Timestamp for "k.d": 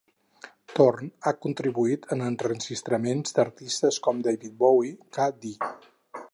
5.19-5.57